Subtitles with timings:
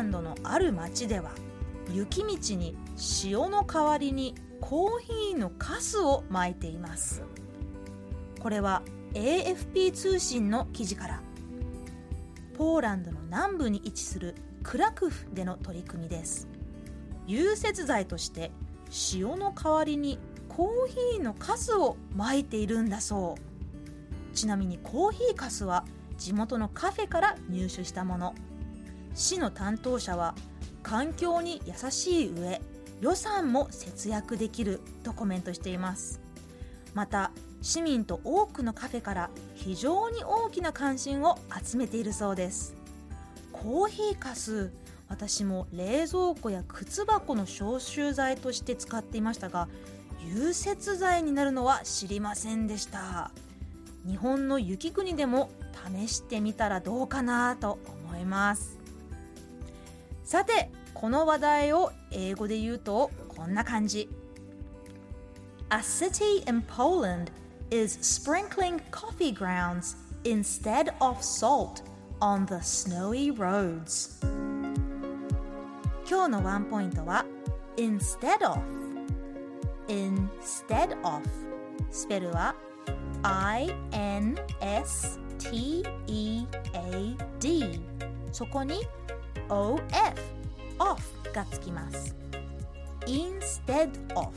[0.00, 1.30] ランドのある町では
[1.92, 2.74] 雪道に
[3.22, 7.22] 塩の代わりにコーヒーのカスを撒いています。
[8.40, 11.20] これは AFP 通信の記事から
[12.56, 16.48] ポーランドの南部に位置するクラクフでの取り組みです。
[17.26, 18.52] 融雪剤として
[19.12, 24.34] 塩の代わりにコーヒーのカスを撒いているんだそう。
[24.34, 25.84] ちなみにコーヒーカスは
[26.16, 28.34] 地元のカフェから入手したもの。
[29.14, 30.34] 市の担当者は
[30.82, 32.60] 環境に優しい上
[33.00, 36.20] 予算も節約できるとコメントしています。
[36.94, 37.30] また
[37.62, 42.74] 市民と多くのカフェから非常に大きな関心を集めているそうです。
[43.52, 44.72] コーヒーかす
[45.08, 49.68] 私も冷蔵庫や靴箱の消臭剤として使っていましたが
[50.26, 53.30] 融雪剤になるのは知りませんでした。
[54.06, 55.50] 日本の雪国でも
[55.94, 58.79] 試してみたらどうかなと思います。
[60.30, 64.08] さてこの話題を英語で言うとこんな感じ
[65.70, 67.32] A city in Poland
[67.72, 71.82] is sprinkling coffee grounds instead of salt
[72.20, 74.24] on the snowy roads
[76.08, 77.24] 今日のワンポイントは
[77.76, 78.60] instead of
[79.88, 81.28] instead of
[81.90, 82.54] スペルは
[83.24, 84.30] I-N-S-T-E-A-D
[88.30, 88.74] そこに
[89.50, 89.80] OF
[90.78, 92.14] off がつきます。
[93.06, 94.32] Instead of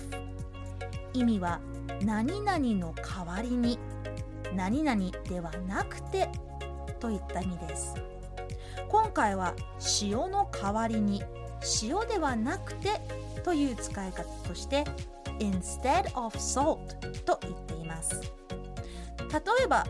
[1.13, 1.59] 意味は
[2.03, 3.77] 何々の代わりに
[4.55, 6.29] 何々ではなくて
[6.99, 7.93] といった意味です。
[8.89, 9.53] 今回は
[10.01, 11.23] 塩の代わりに
[11.81, 12.99] 塩ではなくて
[13.43, 14.83] という使い方として
[15.39, 18.19] instead of salt と言っています。
[19.31, 19.85] 例えば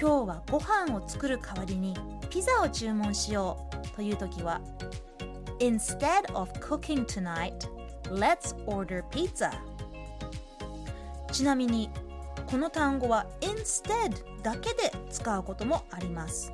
[0.00, 1.96] 今日はご飯を作る代わりに
[2.28, 3.75] ピザを注文しよう。
[3.96, 4.60] という時は
[5.58, 7.66] Instead of cooking tonight,
[8.10, 9.50] let's order pizza.
[11.32, 11.90] ちなみに
[12.46, 16.52] この単語は instead だけで使うこともあります。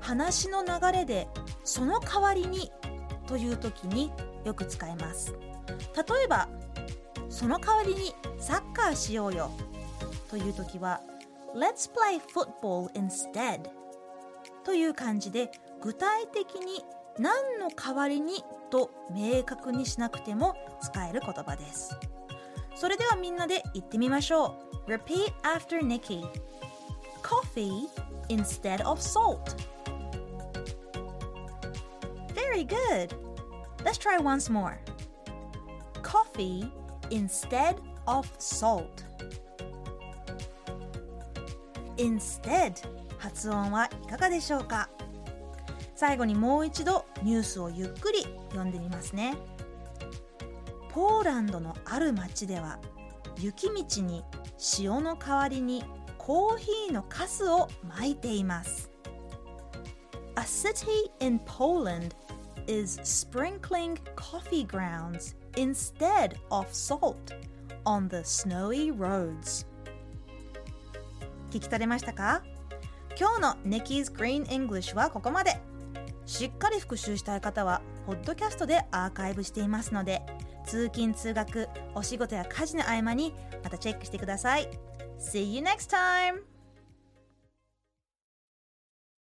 [0.00, 1.26] 話の流れで
[1.64, 2.70] その代わりに
[3.26, 4.12] という時に
[4.44, 5.34] よく使います。
[5.96, 6.48] 例えば
[7.28, 9.50] その代わりにサッカーしようよ
[10.30, 11.00] という時は
[11.54, 13.68] Let's play football instead
[14.64, 15.50] という感じで
[15.86, 16.84] 具体的に
[17.16, 18.42] 何の代わりに
[18.72, 21.96] と明確にしなくても使える言葉です
[22.74, 24.56] それではみんなで言ってみましょ
[24.88, 26.24] う Repeat after Nikki
[27.22, 27.88] Coffee
[28.28, 29.54] instead of salt
[32.34, 33.14] Very good
[33.84, 34.80] Let's try once more
[36.02, 36.68] Coffee
[37.10, 37.76] instead
[38.08, 39.04] of salt
[41.96, 42.72] Instead
[43.18, 44.90] 発音はいかがでしょうか
[45.96, 49.34] 最後にもう一度ニュースをゆっくり読んでみますね
[50.90, 52.78] ポーランドのある町では
[53.38, 54.22] 雪道に
[54.78, 55.84] 塩の代わりに
[56.18, 58.90] コーヒーのカスを撒いています
[60.36, 62.14] A city in Poland
[62.66, 67.16] is sprinkling coffee grounds instead of salt
[67.84, 69.66] on the snowy roads
[71.50, 72.42] 聞き取れましたか
[73.18, 75.58] 今日の Nikki's Green English はここまで
[76.26, 80.22] しっかり復習したい方はポッドキャストでアーカイブしていますので
[80.66, 83.32] 通勤通学お仕事や家事の合間に
[83.62, 84.68] またチェックしてください
[85.18, 86.55] See you next time!